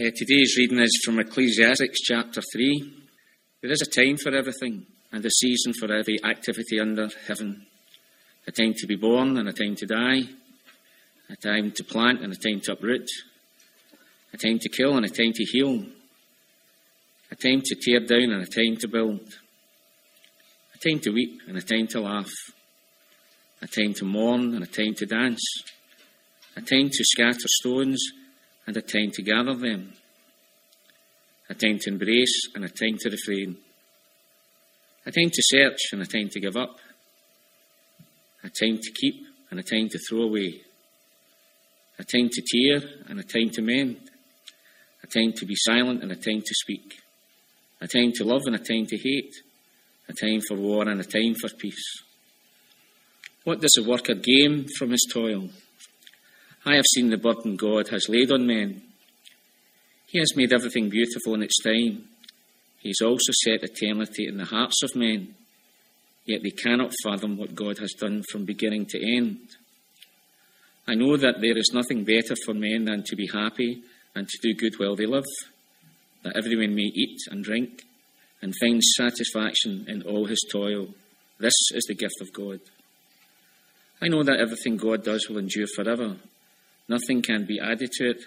[0.00, 2.92] Uh, today's reading is from Ecclesiastes chapter 3.
[3.60, 7.66] There is a time for everything and a season for every activity under heaven.
[8.46, 10.22] A time to be born and a time to die.
[11.28, 13.06] A time to plant and a time to uproot.
[14.32, 15.84] A time to kill and a time to heal.
[17.30, 19.20] A time to tear down and a time to build.
[20.74, 22.32] A time to weep and a time to laugh.
[23.60, 25.44] A time to mourn and a time to dance.
[26.56, 28.00] A time to scatter stones
[28.70, 29.92] and a time to gather them.
[31.48, 33.56] A time to embrace and a time to refrain.
[35.04, 36.78] A time to search and a time to give up.
[38.44, 40.60] A time to keep and a time to throw away.
[41.98, 44.08] A time to tear and a time to mend.
[45.02, 47.00] A time to be silent and a time to speak.
[47.80, 49.34] A time to love and a time to hate.
[50.08, 52.04] A time for war and a time for peace.
[53.42, 55.48] What does the worker gain from his toil?
[56.64, 58.82] I have seen the burden God has laid on men.
[60.06, 62.08] He has made everything beautiful in its time.
[62.80, 65.34] He has also set eternity in the hearts of men,
[66.24, 69.38] yet they cannot fathom what God has done from beginning to end.
[70.86, 73.82] I know that there is nothing better for men than to be happy
[74.14, 75.24] and to do good while they live,
[76.24, 77.82] that everyone may eat and drink
[78.42, 80.88] and find satisfaction in all his toil.
[81.38, 82.60] This is the gift of God.
[84.02, 86.16] I know that everything God does will endure forever.
[86.90, 88.24] Nothing can be added to it,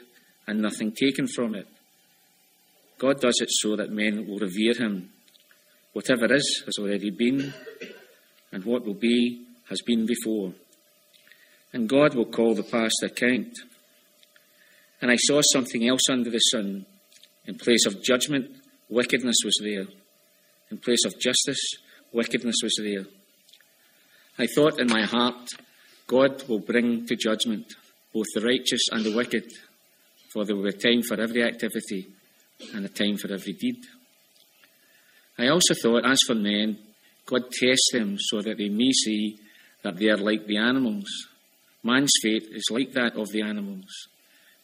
[0.48, 1.68] and nothing taken from it.
[2.98, 5.10] God does it so that men will revere him.
[5.92, 7.54] Whatever is has already been,
[8.54, 10.54] and what will be has been before.
[11.74, 13.54] And God will call the past account.
[15.02, 16.86] And I saw something else under the sun.
[17.46, 18.50] In place of judgment,
[18.88, 19.88] wickedness was there.
[20.72, 21.60] In place of justice,
[22.14, 23.08] wickedness was there.
[24.40, 25.50] I thought in my heart,
[26.08, 27.66] God will bring to judgment
[28.14, 29.46] both the righteous and the wicked,
[30.32, 32.08] for there will be a time for every activity
[32.74, 33.78] and a time for every deed.
[35.38, 36.78] I also thought, as for men,
[37.26, 39.40] God tests them so that they may see
[39.82, 41.10] that they are like the animals.
[41.84, 43.86] Man's fate is like that of the animals.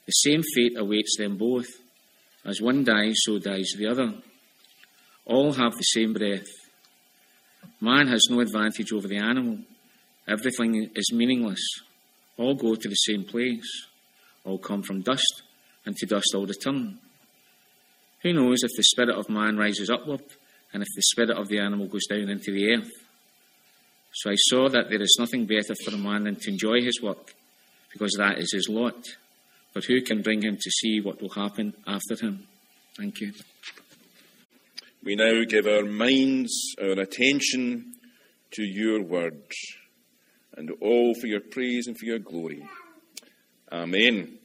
[0.05, 1.67] The same fate awaits them both.
[2.45, 4.13] As one dies, so dies the other.
[5.25, 6.47] All have the same breath.
[7.81, 9.59] Man has no advantage over the animal.
[10.27, 11.61] Everything is meaningless.
[12.39, 13.69] All go to the same place.
[14.45, 15.43] All come from dust,
[15.85, 16.97] and to dust all return.
[18.23, 20.23] Who knows if the spirit of man rises upward,
[20.73, 22.91] and if the spirit of the animal goes down into the earth?
[24.13, 27.01] So I saw that there is nothing better for a man than to enjoy his
[27.01, 27.33] work,
[27.91, 29.05] because that is his lot.
[29.73, 32.47] But who can bring him to see what will happen after him?
[32.97, 33.33] Thank you.
[35.03, 37.93] We now give our minds, our attention
[38.51, 39.43] to your word,
[40.55, 42.67] and all for your praise and for your glory.
[43.71, 44.39] Amen.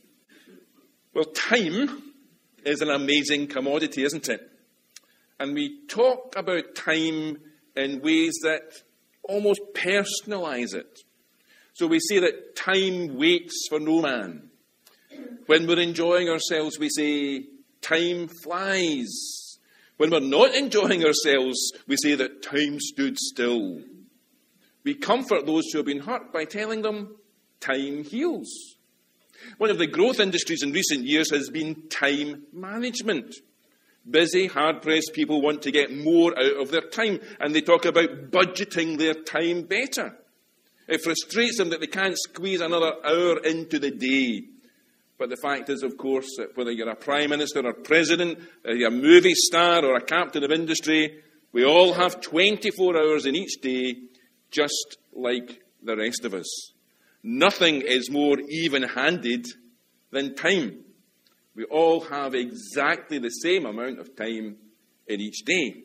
[1.15, 2.12] Well, time
[2.65, 4.50] is an amazing commodity, isn't it?
[5.38, 7.38] And we talk about time
[7.76, 8.82] in ways that
[9.22, 11.00] almost personalize it.
[11.72, 14.50] So we say that time waits for no man.
[15.47, 17.47] When we're enjoying ourselves, we say,
[17.81, 19.59] time flies.
[19.97, 23.81] When we're not enjoying ourselves, we say that time stood still.
[24.84, 27.17] We comfort those who have been hurt by telling them,
[27.61, 28.77] time heals.
[29.59, 33.34] One of the growth industries in recent years has been time management.
[34.09, 37.87] Busy, hard pressed people want to get more out of their time, and they talk
[37.87, 40.15] about budgeting their time better.
[40.87, 44.45] It frustrates them that they can't squeeze another hour into the day.
[45.16, 48.89] But the fact is, of course, that whether you're a prime minister or president, you're
[48.89, 51.22] a movie star or a captain of industry,
[51.53, 53.95] we all have 24 hours in each day,
[54.54, 56.72] just like the rest of us.
[57.22, 59.47] Nothing is more even handed
[60.10, 60.84] than time.
[61.56, 64.56] We all have exactly the same amount of time
[65.06, 65.84] in each day.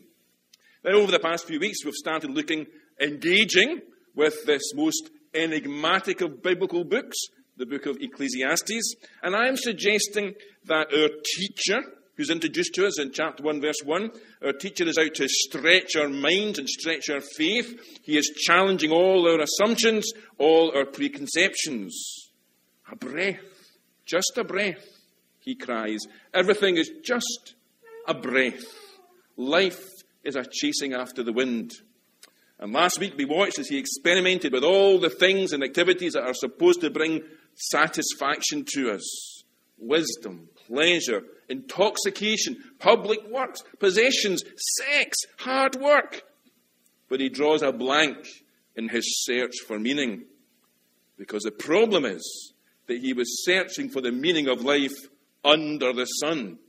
[0.84, 2.66] Now, over the past few weeks, we've started looking,
[3.02, 3.81] engaging
[4.16, 7.18] with this most enigmatic of biblical books,
[7.57, 8.96] the book of Ecclesiastes.
[9.22, 10.34] And I am suggesting
[10.66, 11.81] that our teacher,
[12.19, 14.12] who's introduced to us in chapter 1, verse 1.
[14.44, 17.80] Our teacher is out to stretch our minds and stretch our faith.
[18.04, 21.94] He is challenging all our assumptions, all our preconceptions.
[22.92, 23.39] A breath,
[24.06, 24.86] just a breath,
[25.39, 26.01] he cries.
[26.33, 27.56] Everything is just
[28.06, 28.66] a breath.
[29.38, 29.81] Life
[30.25, 31.71] is a chasing after the wind.
[32.60, 36.24] And last week we watched as he experimented with all the things and activities that
[36.24, 37.21] are supposed to bring
[37.56, 39.38] satisfaction to us
[39.80, 44.44] wisdom, pleasure, intoxication, public works, possessions,
[44.78, 46.24] sex, hard work.
[47.10, 48.28] But he draws a blank
[48.76, 50.24] in his search for meaning.
[51.18, 52.54] Because the problem is
[52.88, 54.96] that he was searching for the meaning of life
[55.44, 56.60] under the sun.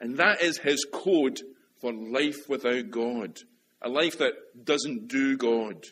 [0.00, 1.40] And that is his code
[1.80, 3.38] for life without God,
[3.82, 5.84] a life that doesn't do God.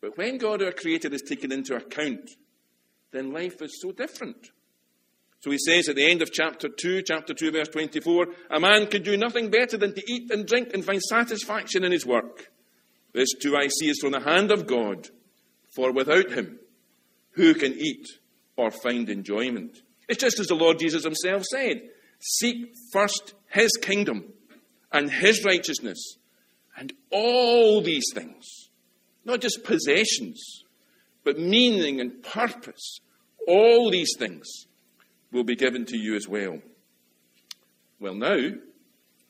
[0.00, 2.30] But when God, our Creator, is taken into account,
[3.10, 4.50] then life is so different.
[5.42, 8.86] So he says at the end of chapter 2, chapter 2, verse 24, a man
[8.86, 12.52] can do nothing better than to eat and drink and find satisfaction in his work.
[13.12, 15.08] This too I see is from the hand of God,
[15.74, 16.60] for without him,
[17.32, 18.06] who can eat
[18.56, 19.78] or find enjoyment?
[20.08, 21.82] It's just as the Lord Jesus himself said
[22.20, 24.32] Seek first his kingdom
[24.92, 26.18] and his righteousness,
[26.76, 28.70] and all these things,
[29.24, 30.62] not just possessions,
[31.24, 33.00] but meaning and purpose,
[33.48, 34.46] all these things
[35.32, 36.58] will be given to you as well.
[37.98, 38.36] Well, now,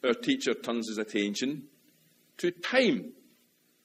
[0.05, 1.65] our teacher turns his attention
[2.39, 3.13] to time,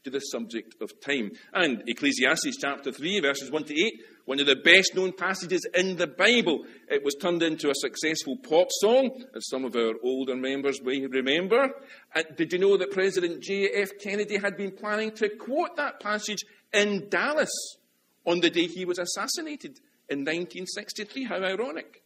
[0.04, 1.32] to the subject of time.
[1.54, 3.94] And Ecclesiastes chapter 3, verses 1 to 8,
[4.26, 6.66] one of the best known passages in the Bible.
[6.90, 11.06] It was turned into a successful pop song, as some of our older members may
[11.06, 11.70] remember.
[12.16, 13.90] And did you know that President J.F.
[14.02, 16.44] Kennedy had been planning to quote that passage
[16.74, 17.52] in Dallas
[18.26, 19.80] on the day he was assassinated
[20.10, 21.26] in 1963?
[21.26, 22.04] How ironic.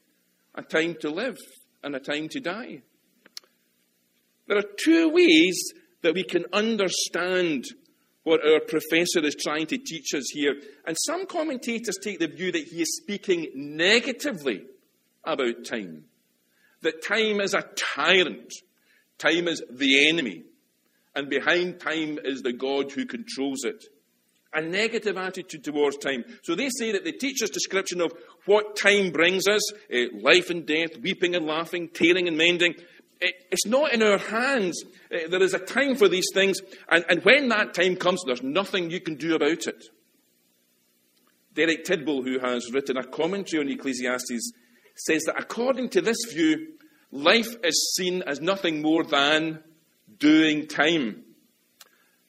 [0.55, 1.37] A time to live
[1.83, 2.81] and a time to die.
[4.47, 5.71] There are two ways
[6.01, 7.65] that we can understand
[8.23, 10.55] what our professor is trying to teach us here.
[10.85, 14.63] And some commentators take the view that he is speaking negatively
[15.23, 16.05] about time.
[16.81, 17.63] That time is a
[17.95, 18.51] tyrant,
[19.17, 20.43] time is the enemy,
[21.15, 23.83] and behind time is the God who controls it.
[24.53, 26.25] A negative attitude towards time.
[26.43, 28.13] So they say that the teacher's description of
[28.45, 32.75] what time brings us uh, life and death, weeping and laughing, tearing and mending
[33.21, 34.83] it's not in our hands.
[35.13, 36.59] Uh, there is a time for these things,
[36.89, 39.85] and, and when that time comes, there's nothing you can do about it.
[41.53, 44.53] Derek Tidball, who has written a commentary on Ecclesiastes,
[44.95, 46.73] says that according to this view,
[47.11, 49.59] life is seen as nothing more than
[50.17, 51.23] doing time.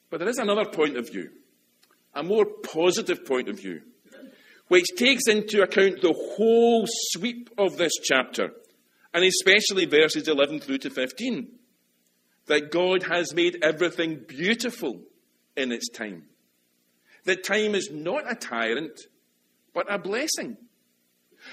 [0.09, 1.29] But there is another point of view,
[2.13, 3.81] a more positive point of view,
[4.67, 8.51] which takes into account the whole sweep of this chapter
[9.13, 11.47] and especially verses 11 through to 15,
[12.47, 15.01] that God has made everything beautiful
[15.55, 16.23] in its time.
[17.25, 18.99] That time is not a tyrant,
[19.73, 20.57] but a blessing.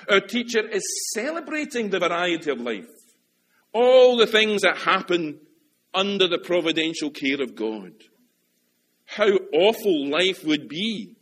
[0.09, 0.83] Our teacher is
[1.15, 2.89] celebrating the variety of life,
[3.73, 5.41] all the things that happen
[5.93, 7.93] under the providential care of God.
[9.11, 11.17] How awful life would be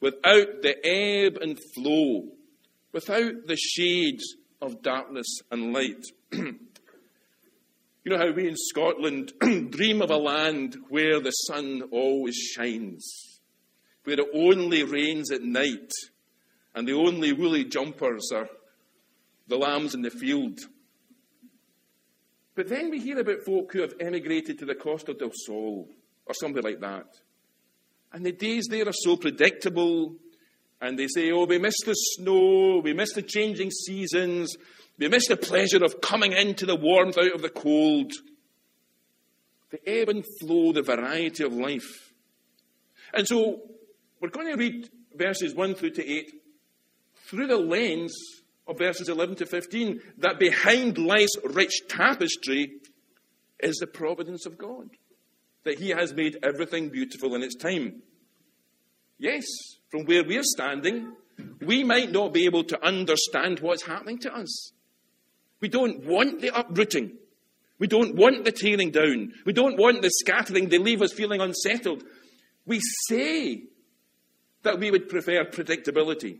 [0.00, 2.28] without the ebb and flow,
[2.90, 4.24] without the shades
[4.62, 6.06] of darkness and light.
[6.32, 6.56] you
[8.06, 9.34] know how we in Scotland
[9.70, 13.40] dream of a land where the sun always shines,
[14.04, 15.92] where it only rains at night,
[16.74, 18.48] and the only woolly jumpers are
[19.48, 20.60] the lambs in the field.
[22.54, 25.90] But then we hear about folk who have emigrated to the Costa del Sol
[26.28, 27.06] or something like that.
[28.12, 30.16] And the days there are so predictable
[30.80, 34.56] and they say, oh, we miss the snow, we miss the changing seasons,
[34.98, 38.12] we miss the pleasure of coming into the warmth out of the cold.
[39.70, 42.12] The ebb and flow, the variety of life.
[43.12, 43.60] And so
[44.20, 46.32] we're going to read verses 1 through to 8
[47.28, 48.14] through the lens
[48.66, 52.72] of verses 11 to 15, that behind life's rich tapestry
[53.60, 54.90] is the providence of God.
[55.68, 58.00] That He has made everything beautiful in its time.
[59.18, 59.44] Yes,
[59.90, 61.12] from where we're standing,
[61.60, 64.72] we might not be able to understand what's happening to us.
[65.60, 67.18] We don't want the uprooting.
[67.78, 69.34] We don't want the tearing down.
[69.44, 70.70] We don't want the scattering.
[70.70, 72.02] They leave us feeling unsettled.
[72.64, 73.64] We say
[74.62, 76.38] that we would prefer predictability.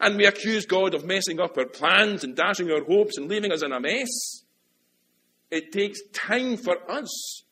[0.00, 3.52] And we accuse God of messing up our plans and dashing our hopes and leaving
[3.52, 4.42] us in a mess.
[5.52, 7.44] It takes time for us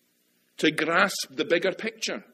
[0.58, 2.24] to grasp the bigger picture.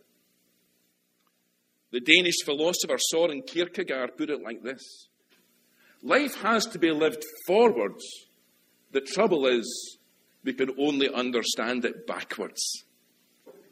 [1.92, 5.08] The Danish philosopher Soren Kierkegaard put it like this
[6.02, 8.04] Life has to be lived forwards.
[8.92, 9.98] The trouble is,
[10.44, 12.84] we can only understand it backwards.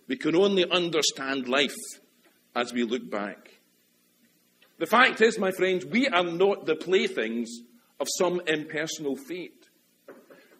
[0.08, 1.76] We can only understand life
[2.56, 3.50] as we look back.
[4.78, 7.50] The fact is, my friends, we are not the playthings
[8.00, 9.68] of some impersonal fate.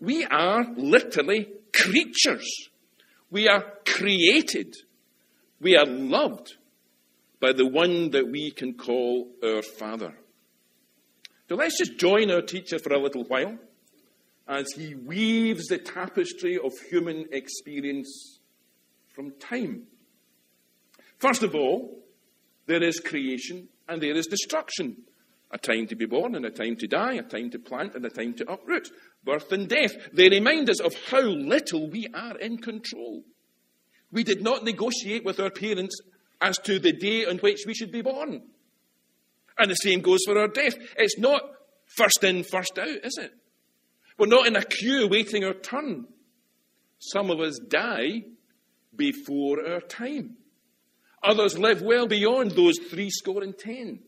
[0.00, 2.70] We are literally creatures.
[3.32, 4.76] We are created.
[5.58, 6.58] We are loved
[7.40, 10.14] by the one that we can call our Father.
[11.48, 13.56] So let's just join our teacher for a little while
[14.46, 18.38] as he weaves the tapestry of human experience
[19.14, 19.84] from time.
[21.16, 22.04] First of all,
[22.66, 25.04] there is creation and there is destruction.
[25.52, 28.04] A time to be born and a time to die, a time to plant and
[28.06, 28.88] a time to uproot.
[29.22, 29.92] Birth and death.
[30.12, 33.22] They remind us of how little we are in control.
[34.10, 36.00] We did not negotiate with our parents
[36.40, 38.42] as to the day on which we should be born.
[39.58, 40.74] And the same goes for our death.
[40.96, 41.42] It's not
[41.86, 43.32] first in, first out, is it?
[44.18, 46.06] We're not in a queue waiting our turn.
[46.98, 48.22] Some of us die
[48.94, 50.36] before our time.
[51.22, 54.00] Others live well beyond those three score and ten.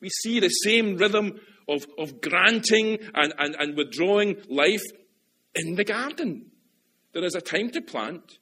[0.00, 4.82] We see the same rhythm of, of granting and, and, and withdrawing life
[5.54, 6.50] in the garden.
[7.12, 8.38] There is a time to plant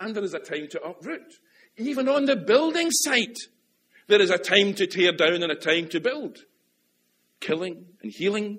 [0.00, 1.34] and there is a time to uproot.
[1.76, 3.38] Even on the building site,
[4.08, 6.38] there is a time to tear down and a time to build.
[7.40, 8.58] Killing and healing,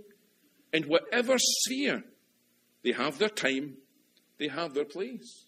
[0.72, 2.04] in whatever sphere,
[2.84, 3.76] they have their time,
[4.38, 5.48] they have their place.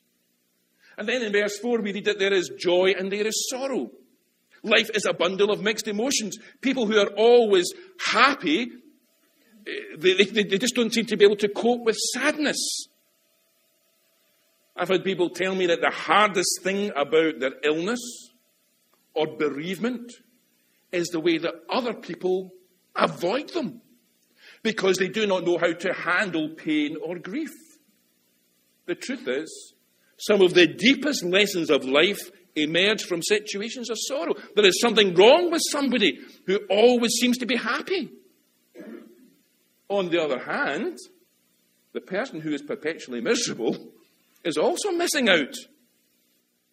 [0.98, 3.92] And then in verse 4, we read that there is joy and there is sorrow.
[4.63, 6.38] Life is a bundle of mixed emotions.
[6.62, 8.72] People who are always happy,
[9.68, 12.88] eh, they, they, they just don't seem to be able to cope with sadness.
[14.75, 18.00] I've had people tell me that the hardest thing about their illness
[19.13, 20.13] or bereavement
[20.91, 22.53] is the way that other people
[22.96, 23.82] avoid them
[24.63, 27.51] because they do not know how to handle pain or grief.
[28.86, 29.74] The truth is,
[30.18, 34.34] some of the deepest lessons of life emerge from situations of sorrow.
[34.55, 38.12] There is something wrong with somebody who always seems to be happy.
[39.89, 40.98] On the other hand,
[41.93, 43.77] the person who is perpetually miserable
[44.43, 45.53] is also missing out.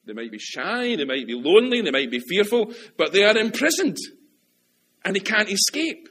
[0.05, 3.37] They might be shy, they might be lonely, they might be fearful, but they are
[3.37, 3.99] imprisoned
[5.05, 6.09] and they can't escape.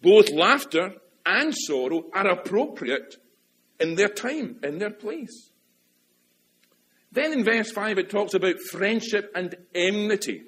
[0.00, 0.94] Both laughter
[1.24, 3.16] and sorrow are appropriate
[3.78, 5.51] in their time, in their place.
[7.12, 10.44] Then in verse 5, it talks about friendship and enmity.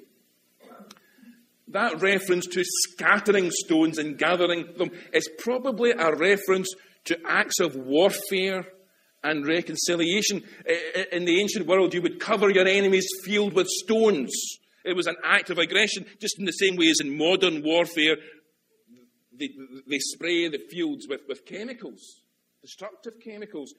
[1.67, 6.73] That reference to scattering stones and gathering them is probably a reference
[7.05, 8.65] to acts of warfare
[9.23, 10.43] and reconciliation.
[11.11, 14.31] In the ancient world, you would cover your enemy's field with stones.
[14.83, 18.17] It was an act of aggression, just in the same way as in modern warfare,
[19.37, 19.49] they,
[19.87, 22.21] they spray the fields with, with chemicals,
[22.61, 23.73] destructive chemicals.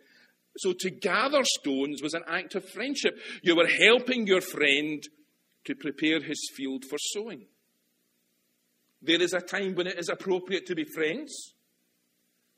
[0.59, 3.19] So to gather stones was an act of friendship.
[3.43, 5.03] You were helping your friend
[5.65, 7.47] to prepare his field for sowing.
[9.03, 11.55] There is a time when it is appropriate to be friends,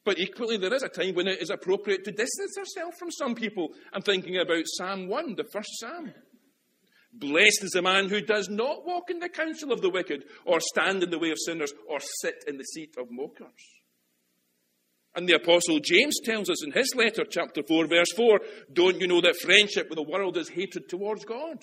[0.05, 3.35] but equally there is a time when it is appropriate to distance ourselves from some
[3.35, 3.71] people.
[3.93, 6.13] I'm thinking about Psalm 1, the first Psalm.
[7.13, 10.61] Blessed is the man who does not walk in the counsel of the wicked, or
[10.61, 13.78] stand in the way of sinners, or sit in the seat of mockers.
[15.19, 18.41] And the Apostle James tells us in his letter, chapter 4, verse 4,
[18.73, 21.59] don't you know that friendship with the world is hatred towards God?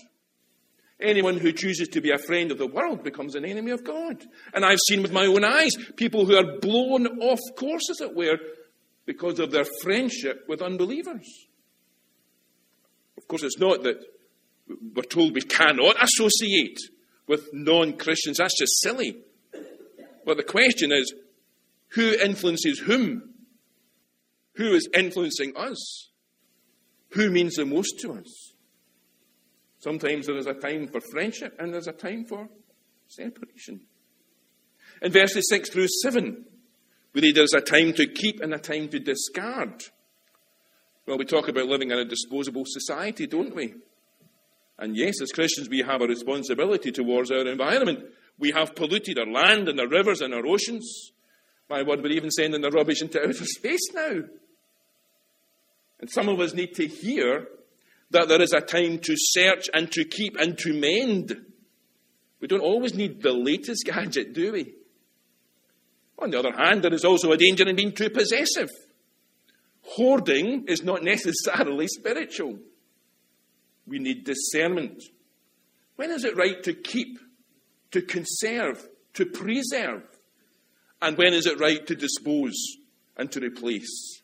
[0.99, 4.25] Anyone who chooses to be a friend of the world becomes an enemy of God.
[4.53, 8.13] And I've seen with my own eyes people who are blown off course, as it
[8.13, 8.37] were,
[9.05, 11.47] because of their friendship with unbelievers.
[13.17, 14.03] Of course, it's not that
[14.67, 16.79] we're told we cannot associate
[17.25, 18.39] with non Christians.
[18.39, 19.15] That's just silly.
[20.25, 21.13] But the question is
[21.91, 23.31] who influences whom?
[24.55, 26.09] Who is influencing us?
[27.11, 28.53] Who means the most to us?
[29.79, 32.49] Sometimes there is a time for friendship and there's a time for
[33.07, 33.81] separation.
[35.01, 36.45] In verses 6 through 7,
[37.13, 39.83] we read there's a time to keep and a time to discard.
[41.05, 43.75] Well, we talk about living in a disposable society, don't we?
[44.77, 48.05] And yes, as Christians, we have a responsibility towards our environment.
[48.37, 51.11] We have polluted our land and our rivers and our oceans.
[51.69, 54.23] My word, we're even sending the rubbish into outer space now.
[56.05, 57.47] And some of us need to hear
[58.11, 61.35] that there is a time to search and to keep and to mend.
[62.39, 64.75] We don't always need the latest gadget, do we?
[66.19, 68.69] On the other hand, there is also a danger in being too possessive.
[69.81, 72.59] Hoarding is not necessarily spiritual.
[73.87, 75.01] We need discernment.
[75.95, 77.17] When is it right to keep,
[77.89, 80.03] to conserve, to preserve?
[81.01, 82.77] And when is it right to dispose
[83.17, 84.14] and to replace?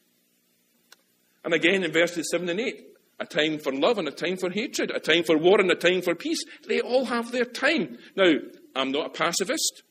[1.43, 2.87] And again in verses 7 and 8,
[3.19, 5.75] a time for love and a time for hatred, a time for war and a
[5.75, 6.43] time for peace.
[6.67, 7.97] They all have their time.
[8.15, 8.31] Now,
[8.75, 9.83] I'm not a pacifist.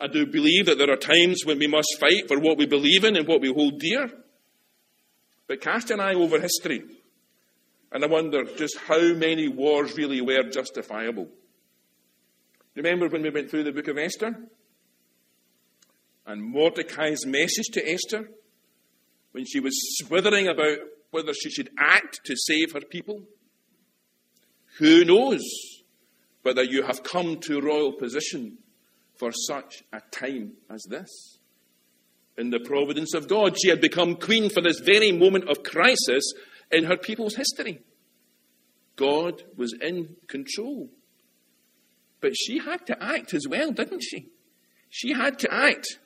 [0.00, 3.04] I do believe that there are times when we must fight for what we believe
[3.04, 4.10] in and what we hold dear.
[5.46, 6.82] But cast an eye over history
[7.92, 11.28] and I wonder just how many wars really were justifiable.
[12.76, 14.36] Remember when we went through the book of Esther?
[16.26, 18.30] And Mordecai's message to Esther,
[19.32, 20.78] when she was swithering about
[21.10, 23.22] whether she should act to save her people?
[24.78, 25.42] Who knows
[26.42, 28.58] whether you have come to royal position
[29.20, 31.38] for such a time as this.
[32.38, 36.32] In the providence of God, she had become queen for this very moment of crisis
[36.70, 37.80] in her people's history.
[38.96, 40.88] God was in control.
[42.20, 44.28] But she had to act as well, didn't she?
[44.88, 45.98] She had to act.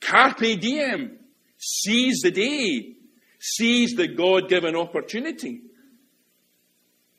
[0.00, 1.18] Carpe diem.
[1.58, 2.94] Seize the day.
[3.40, 5.60] Seize the God given opportunity.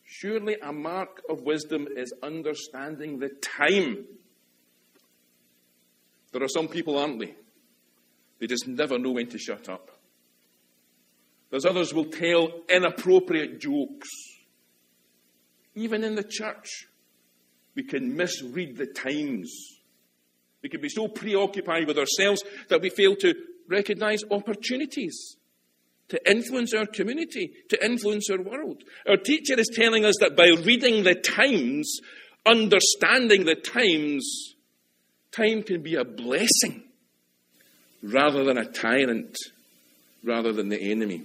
[0.03, 4.05] Surely a mark of wisdom is understanding the time.
[6.31, 7.35] There are some people, aren't they?
[8.39, 9.91] They just never know when to shut up.
[11.49, 14.09] There's others will tell inappropriate jokes.
[15.75, 16.87] Even in the church,
[17.75, 19.51] we can misread the times.
[20.61, 23.33] We can be so preoccupied with ourselves that we fail to
[23.69, 25.37] recognize opportunities
[26.09, 28.83] to influence our community, to influence our world.
[29.07, 31.99] Our teacher is telling us that by reading the times,
[32.45, 34.55] understanding the times,
[35.31, 36.83] time can be a blessing
[38.01, 39.37] rather than a tyrant,
[40.23, 41.21] rather than the enemy.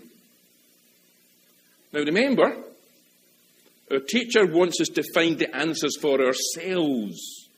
[1.92, 2.56] Now remember,
[3.90, 7.48] our teacher wants us to find the answers for ourselves.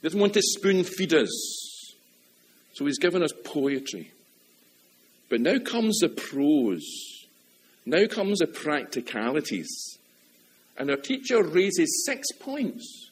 [0.00, 1.30] He doesn't want to spoon feed us.
[2.74, 4.12] So he's given us poetry.
[5.28, 7.26] But now comes the prose.
[7.84, 9.98] Now comes the practicalities.
[10.78, 13.10] And our teacher raises six points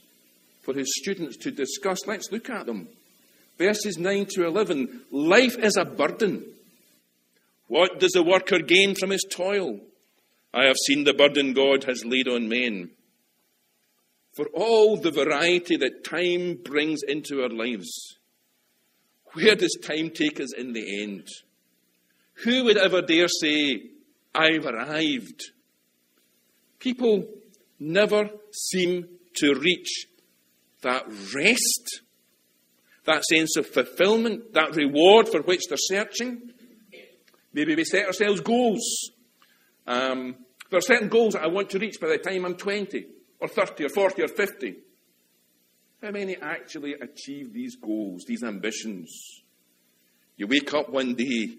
[0.63, 2.07] for his students to discuss.
[2.07, 2.89] Let's look at them.
[3.59, 5.03] Verses 9 to 11.
[5.11, 6.45] Life is a burden.
[7.69, 9.81] What does the worker gain from his toil?
[10.53, 12.91] I have seen the burden God has laid on men.
[14.35, 18.19] For all the variety that time brings into our lives,
[19.33, 21.29] where does time take us in the end?
[22.43, 23.91] Who would ever dare say,
[24.35, 25.43] I've arrived?
[26.79, 27.27] People
[27.79, 30.07] never seem to reach
[30.83, 32.03] that rest,
[33.05, 36.53] that sense of fulfillment, that reward for which they're searching.
[37.53, 39.11] Maybe we set ourselves goals.
[39.87, 40.37] Um,
[40.71, 43.07] there are certain goals that I want to reach by the time I'm 20,
[43.41, 44.77] or 30, or 40, or 50.
[46.03, 49.43] How many actually achieve these goals, these ambitions?
[50.37, 51.59] You wake up one day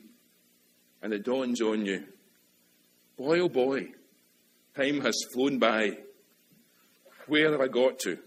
[1.05, 2.03] and it dawns on you
[3.17, 3.87] boy, oh boy,
[4.75, 5.97] time has flown by.
[7.27, 8.17] Where have I got to?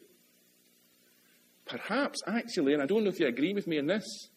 [1.67, 4.29] Perhaps, actually, and I don't know if you agree with me in this,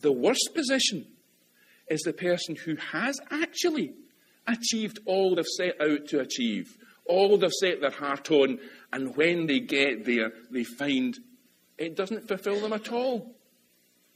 [0.00, 1.06] the worst position
[1.88, 3.92] is the person who has actually
[4.46, 8.58] achieved all they've set out to achieve, all they've set their heart on,
[8.92, 11.18] and when they get there, they find
[11.78, 13.34] it doesn't fulfill them at all.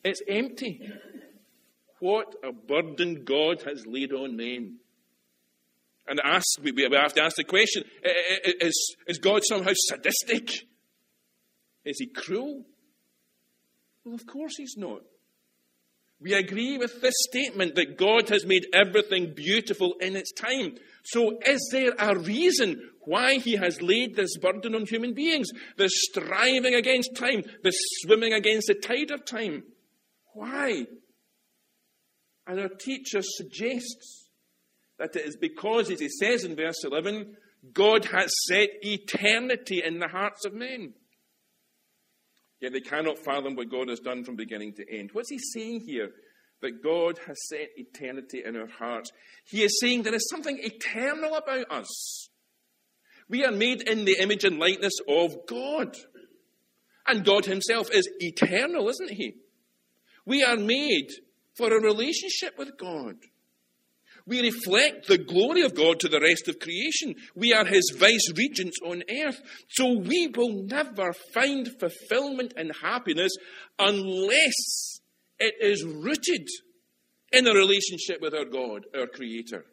[0.02, 0.90] It's empty.
[2.04, 4.76] What a burden God has laid on men.
[6.06, 7.82] And ask, we have to ask the question
[8.60, 10.50] is, is God somehow sadistic?
[11.82, 12.66] Is he cruel?
[14.04, 15.00] Well, of course he's not.
[16.20, 20.76] We agree with this statement that God has made everything beautiful in its time.
[21.04, 25.48] So, is there a reason why he has laid this burden on human beings?
[25.78, 29.62] The striving against time, the swimming against the tide of time.
[30.34, 30.84] Why?
[32.46, 34.28] And our teacher suggests
[34.98, 37.36] that it is because, as he says in verse 11,
[37.72, 40.94] God has set eternity in the hearts of men.
[42.60, 45.10] Yet they cannot fathom what God has done from beginning to end.
[45.12, 46.10] What's he saying here?
[46.62, 49.10] That God has set eternity in our hearts.
[49.44, 52.30] He is saying there is something eternal about us.
[53.28, 55.96] We are made in the image and likeness of God.
[57.06, 59.34] And God Himself is eternal, isn't He?
[60.24, 61.10] We are made
[61.56, 63.16] for a relationship with God.
[64.26, 67.14] We reflect the glory of God to the rest of creation.
[67.34, 69.40] We are His vice regents on earth.
[69.68, 73.32] So we will never find fulfillment and happiness
[73.78, 75.00] unless
[75.38, 76.48] it is rooted
[77.32, 79.66] in a relationship with our God, our Creator.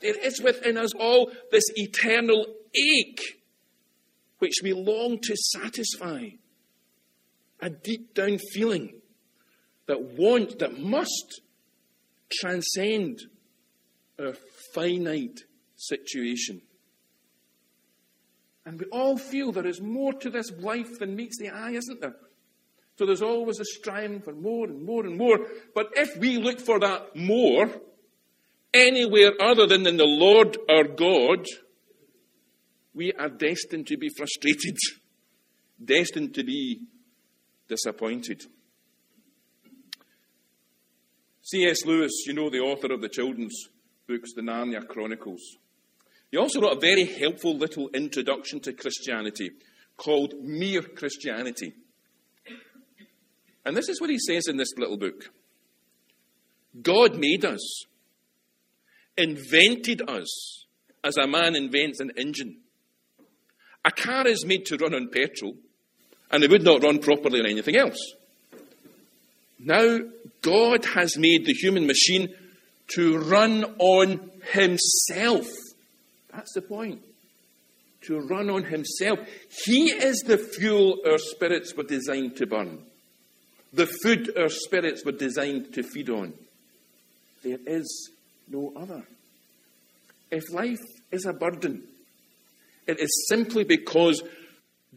[0.00, 3.22] There is within us all this eternal ache
[4.38, 6.28] which we long to satisfy.
[7.60, 9.00] A deep down feeling
[9.86, 11.40] that want, that must
[12.30, 13.20] transcend
[14.18, 14.34] our
[14.74, 15.40] finite
[15.76, 16.62] situation.
[18.64, 22.00] And we all feel there is more to this life than meets the eye, isn't
[22.00, 22.16] there?
[22.98, 25.38] So there's always a striving for more and more and more.
[25.74, 27.70] But if we look for that more
[28.72, 31.46] anywhere other than in the Lord our God,
[32.94, 34.76] we are destined to be frustrated,
[35.84, 36.80] destined to be
[37.68, 38.46] disappointed.
[41.46, 41.84] C.S.
[41.86, 43.68] Lewis, you know, the author of the children's
[44.08, 45.58] books, the Narnia Chronicles,
[46.32, 49.50] he also wrote a very helpful little introduction to Christianity
[49.96, 51.72] called Mere Christianity.
[53.64, 55.30] And this is what he says in this little book
[56.82, 57.84] God made us,
[59.16, 60.66] invented us,
[61.04, 62.56] as a man invents an engine.
[63.84, 65.54] A car is made to run on petrol,
[66.32, 68.15] and it would not run properly on anything else.
[69.66, 69.98] Now,
[70.42, 72.32] God has made the human machine
[72.94, 75.48] to run on Himself.
[76.32, 77.00] That's the point.
[78.02, 79.18] To run on Himself.
[79.64, 82.78] He is the fuel our spirits were designed to burn,
[83.72, 86.32] the food our spirits were designed to feed on.
[87.42, 88.10] There is
[88.48, 89.02] no other.
[90.30, 90.78] If life
[91.10, 91.82] is a burden,
[92.86, 94.22] it is simply because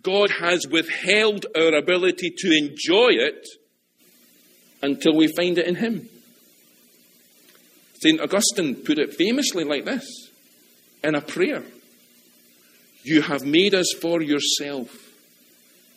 [0.03, 3.47] God has withheld our ability to enjoy it
[4.81, 6.09] until we find it in Him.
[8.01, 8.21] St.
[8.21, 10.29] Augustine put it famously like this
[11.03, 11.63] in a prayer
[13.03, 14.89] You have made us for yourself,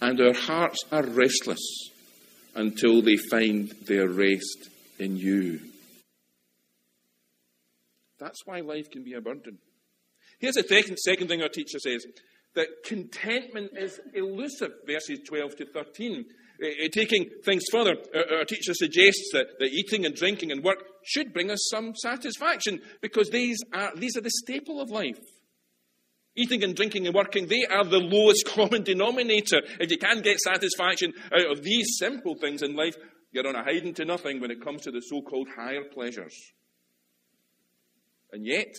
[0.01, 1.90] and our hearts are restless
[2.55, 4.68] until they find their rest
[4.99, 5.61] in you.
[8.18, 9.59] That's why life can be a burden.
[10.38, 12.07] Here's the second, second thing our teacher says
[12.55, 16.25] that contentment is elusive, verses 12 to 13.
[16.60, 20.64] Uh, uh, taking things further, our, our teacher suggests that, that eating and drinking and
[20.64, 25.20] work should bring us some satisfaction because these are, these are the staple of life.
[26.34, 29.60] Eating and drinking and working, they are the lowest common denominator.
[29.78, 32.96] If you can't get satisfaction out of these simple things in life,
[33.32, 36.34] you're on a hiding to nothing when it comes to the so called higher pleasures.
[38.32, 38.74] And yet,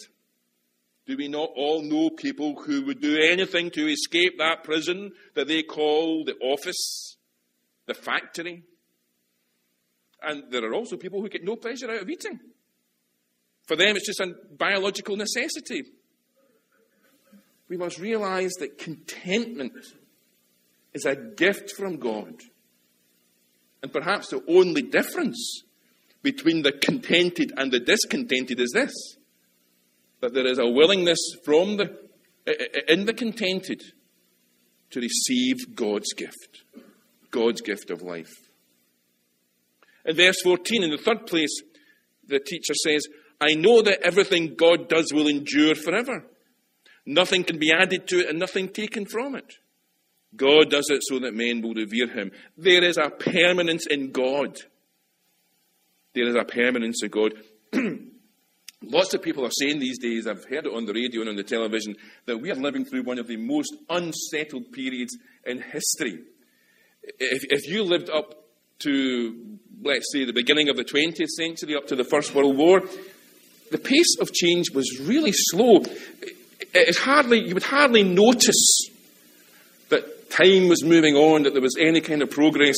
[1.05, 5.47] do we not all know people who would do anything to escape that prison that
[5.47, 7.17] they call the office,
[7.85, 8.63] the factory?
[10.21, 12.39] And there are also people who get no pleasure out of eating.
[13.67, 15.83] For them, it's just a biological necessity.
[17.69, 19.73] We must realize that contentment
[20.93, 22.35] is a gift from God.
[23.81, 25.63] And perhaps the only difference
[26.21, 28.93] between the contented and the discontented is this
[30.21, 31.93] that there is a willingness from the,
[32.87, 33.81] in the contented
[34.89, 36.63] to receive God's gift,
[37.33, 38.31] God's gift of life.
[40.05, 41.61] In verse 14, in the third place,
[42.27, 43.07] the teacher says,
[43.41, 46.25] I know that everything God does will endure forever.
[47.05, 49.55] Nothing can be added to it and nothing taken from it.
[50.35, 52.31] God does it so that men will revere him.
[52.57, 54.57] There is a permanence in God.
[56.13, 57.33] There is a permanence in God.
[58.83, 61.35] Lots of people are saying these days, I've heard it on the radio and on
[61.35, 66.19] the television, that we are living through one of the most unsettled periods in history.
[67.03, 68.45] If, if you lived up
[68.79, 72.81] to, let's say, the beginning of the 20th century, up to the First World War,
[73.71, 75.83] the pace of change was really slow.
[76.73, 78.87] It hardly, you would hardly notice
[79.89, 82.77] that time was moving on, that there was any kind of progress.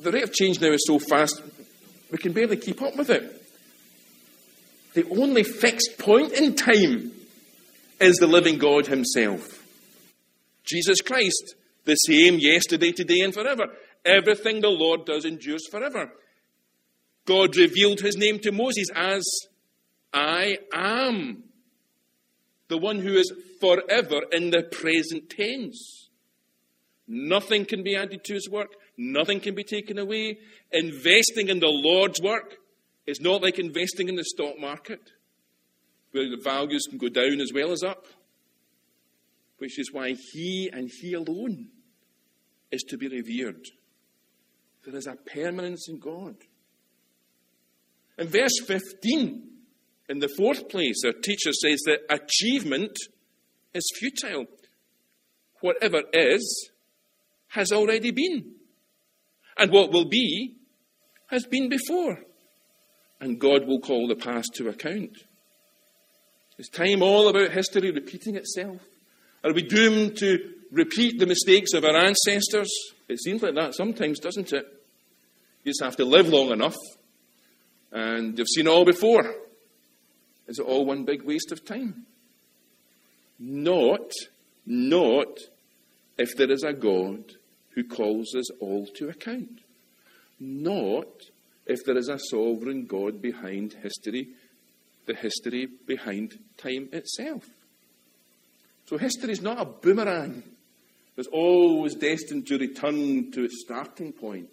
[0.00, 1.42] The rate of change now is so fast,
[2.10, 3.34] we can barely keep up with it.
[4.94, 7.12] The only fixed point in time
[8.00, 9.64] is the living God Himself.
[10.64, 11.54] Jesus Christ,
[11.88, 13.64] the same yesterday, today, and forever.
[14.04, 16.12] Everything the Lord does endures forever.
[17.26, 19.24] God revealed His name to Moses as
[20.12, 21.44] I am,
[22.68, 26.10] the one who is forever in the present tense.
[27.08, 30.38] Nothing can be added to His work, nothing can be taken away.
[30.70, 32.58] Investing in the Lord's work
[33.08, 35.00] it's not like investing in the stock market,
[36.10, 38.04] where the values can go down as well as up,
[39.56, 41.68] which is why he and he alone
[42.70, 43.64] is to be revered.
[44.84, 46.36] There is a permanence in God.
[48.18, 49.42] In verse 15,
[50.08, 52.96] in the fourth place, our teacher says that achievement
[53.74, 54.46] is futile.
[55.60, 56.70] Whatever is,
[57.48, 58.54] has already been.
[59.58, 60.56] And what will be,
[61.28, 62.18] has been before
[63.20, 65.18] and God will call the past to account.
[66.58, 68.80] Is time all about history repeating itself?
[69.44, 72.70] Are we doomed to repeat the mistakes of our ancestors?
[73.08, 74.66] It seems like that sometimes, doesn't it?
[75.64, 76.76] You just have to live long enough,
[77.92, 79.34] and you've seen all before.
[80.46, 82.06] Is it all one big waste of time?
[83.38, 84.12] Not,
[84.64, 85.38] not
[86.16, 87.34] if there is a God
[87.70, 89.60] who calls us all to account.
[90.40, 91.06] Not
[91.66, 94.28] if there is a sovereign God behind history,
[95.06, 97.44] the history behind time itself.
[98.86, 100.42] So history is not a boomerang
[101.18, 104.48] that's always destined to return to its starting point.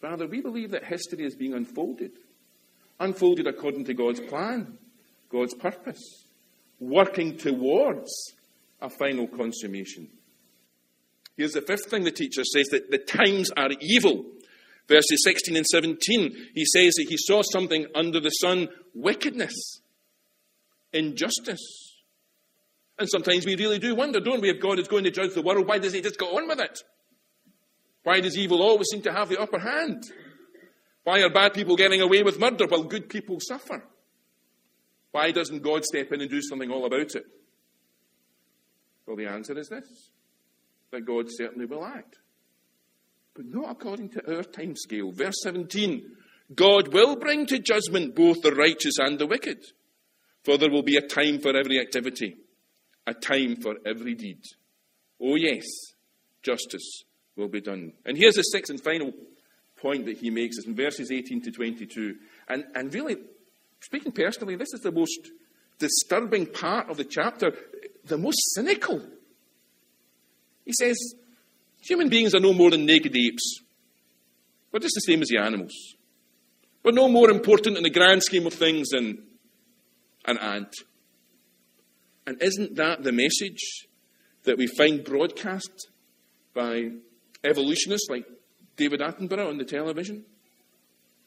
[0.00, 2.10] Rather, we believe that history is being unfolded,
[2.98, 4.76] unfolded according to God's plan,
[5.30, 6.24] God's purpose,
[6.80, 8.10] working towards
[8.80, 10.08] a final consummation.
[11.36, 14.24] Here's the fifth thing the teacher says that the times are evil.
[14.88, 19.80] Verses 16 and 17, he says that he saw something under the sun wickedness,
[20.92, 21.81] injustice.
[23.02, 25.42] And sometimes we really do wonder, don't we, if God is going to judge the
[25.42, 26.78] world, why doesn't he just go on with it?
[28.02, 30.04] Why does evil always seem to have the upper hand?
[31.04, 33.84] Why are bad people getting away with murder while good people suffer?
[35.10, 37.24] Why doesn't God step in and do something all about it?
[39.06, 40.10] Well, the answer is this
[40.90, 42.18] that God certainly will act
[43.34, 45.12] but not according to our time scale.
[45.12, 46.02] Verse 17
[46.54, 49.64] God will bring to judgment both the righteous and the wicked,
[50.44, 52.36] for there will be a time for every activity,
[53.06, 54.42] a time for every deed.
[55.20, 55.64] Oh, yes,
[56.42, 57.04] justice
[57.36, 57.92] will be done.
[58.04, 59.12] And here's the sixth and final
[59.76, 62.14] point that he makes is in verses 18 to 22.
[62.48, 63.16] And, and really,
[63.80, 65.30] speaking personally, this is the most
[65.78, 67.52] disturbing part of the chapter,
[68.04, 69.02] the most cynical.
[70.64, 70.96] He says,
[71.82, 73.60] Human beings are no more than naked apes.
[74.70, 75.74] We're just the same as the animals.
[76.84, 79.22] We're no more important in the grand scheme of things than
[80.24, 80.74] an ant.
[82.26, 83.88] And isn't that the message
[84.44, 85.88] that we find broadcast
[86.54, 86.90] by
[87.44, 88.24] evolutionists like
[88.76, 90.24] David Attenborough on the television?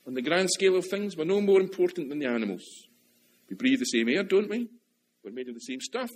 [0.07, 2.63] On the grand scale of things, we're no more important than the animals.
[3.49, 4.69] We breathe the same air, don't we?
[5.23, 6.11] We're made of the same stuff.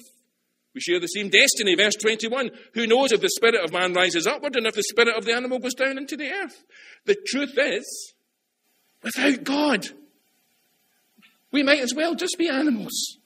[0.74, 1.76] We share the same destiny.
[1.76, 5.16] Verse 21 Who knows if the spirit of man rises upward and if the spirit
[5.18, 6.64] of the animal goes down into the earth?
[7.06, 8.14] The truth is,
[9.04, 9.88] without God,
[11.52, 13.19] we might as well just be animals.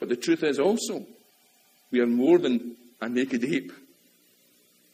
[0.00, 1.06] But the truth is also,
[1.92, 3.72] we are more than a naked ape.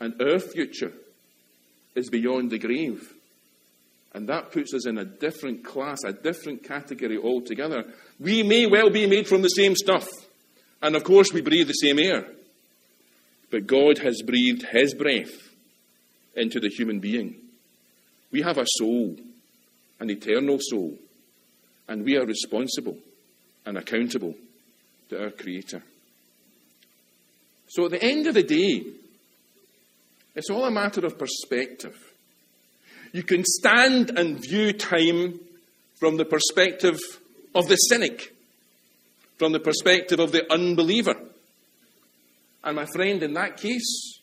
[0.01, 0.93] And our future
[1.95, 3.15] is beyond the grave.
[4.13, 7.85] And that puts us in a different class, a different category altogether.
[8.19, 10.09] We may well be made from the same stuff.
[10.83, 12.27] And of course, we breathe the same air.
[13.51, 15.33] But God has breathed His breath
[16.35, 17.37] into the human being.
[18.33, 19.17] We have a soul,
[20.01, 20.99] an eternal soul,
[21.89, 22.99] and we are responsible
[23.65, 24.35] and accountable
[25.09, 25.83] to our Creator.
[27.69, 28.85] So at the end of the day,
[30.35, 31.97] it's all a matter of perspective.
[33.13, 35.41] You can stand and view time
[35.99, 36.99] from the perspective
[37.55, 38.37] of the cynic
[39.39, 41.15] from the perspective of the unbeliever.
[42.65, 44.21] And my friend, in that case,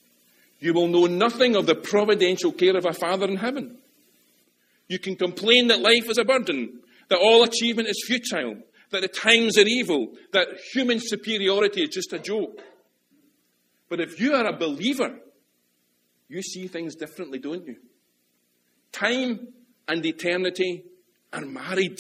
[0.60, 3.78] you will know nothing of the providential care of a Father in heaven.
[4.88, 8.58] You can complain that life is a burden, that all achievement is futile,
[8.94, 12.62] that the times are evil, that human superiority is just a joke.
[13.90, 15.18] But if you are a believer,
[16.30, 17.78] you see things differently, don't you?
[18.92, 19.48] Time
[19.88, 20.86] and eternity
[21.34, 21.98] are married.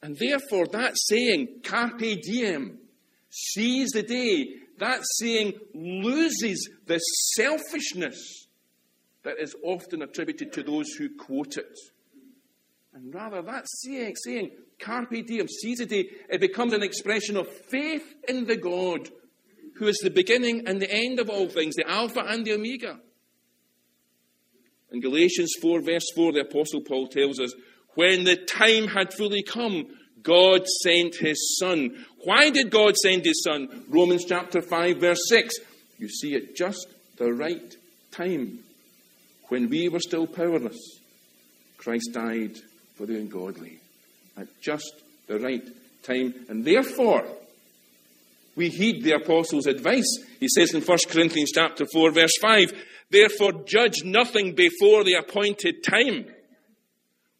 [0.00, 2.78] And therefore, that saying, carpe diem,
[3.28, 4.46] seize the day,
[4.78, 6.98] that saying loses the
[7.34, 8.46] selfishness
[9.24, 11.76] that is often attributed to those who quote it.
[12.94, 17.48] And rather, that saying, saying carpe diem, seize the day, it becomes an expression of
[17.48, 19.08] faith in the God
[19.76, 22.98] who is the beginning and the end of all things, the Alpha and the Omega.
[24.90, 27.52] In Galatians 4, verse 4, the Apostle Paul tells us,
[27.94, 29.86] when the time had fully come,
[30.22, 32.04] God sent his Son.
[32.24, 33.84] Why did God send his Son?
[33.88, 35.54] Romans chapter 5, verse 6.
[35.98, 36.86] You see, at just
[37.16, 37.74] the right
[38.10, 38.60] time,
[39.48, 41.00] when we were still powerless,
[41.78, 42.56] Christ died
[42.96, 43.78] for the ungodly.
[44.36, 44.92] At just
[45.26, 45.64] the right
[46.02, 46.34] time.
[46.48, 47.26] And therefore,
[48.54, 50.18] we heed the apostles' advice.
[50.40, 52.72] He says in 1 Corinthians chapter 4, verse 5,
[53.10, 56.26] Therefore judge nothing before the appointed time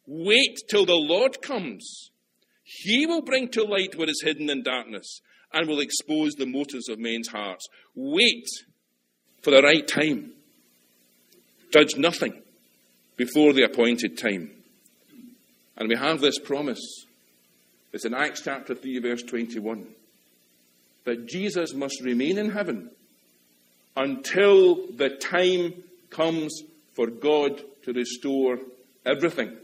[0.07, 2.11] Wait till the Lord comes.
[2.63, 5.19] He will bring to light what is hidden in darkness
[5.53, 7.67] and will expose the motives of men's hearts.
[7.93, 8.47] Wait
[9.41, 10.31] for the right time.
[11.73, 12.41] Judge nothing
[13.17, 14.51] before the appointed time.
[15.77, 17.05] And we have this promise.
[17.93, 19.87] It's in Acts chapter 3, verse 21
[21.07, 22.91] that Jesus must remain in heaven
[23.95, 25.73] until the time
[26.09, 26.63] comes
[26.95, 28.59] for God to restore
[29.05, 29.55] everything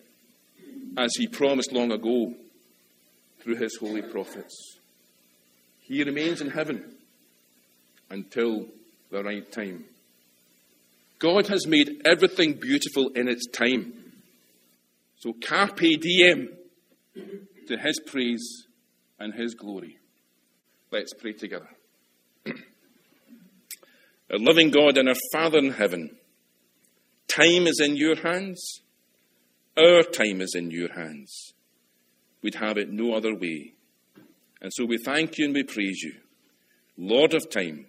[0.98, 2.34] as he promised long ago
[3.42, 4.78] through his holy prophets.
[5.82, 6.96] He remains in heaven
[8.10, 8.68] until
[9.12, 9.84] the right time.
[11.20, 13.94] God has made everything beautiful in its time.
[15.24, 16.50] So carpe diem
[17.68, 18.68] to his praise
[19.18, 19.98] and his glory.
[20.92, 21.70] Let's pray together.
[22.46, 22.54] our
[24.38, 26.18] loving God and our Father in heaven,
[27.30, 28.82] time is in your hands.
[29.78, 31.54] Our time is in your hands.
[32.42, 33.76] We'd have it no other way.
[34.62, 36.16] And so we thank you and we praise you.
[36.98, 37.86] Lord of time,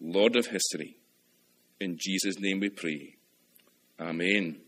[0.00, 0.96] Lord of history.
[1.78, 3.16] In Jesus' name we pray.
[4.00, 4.62] Amen.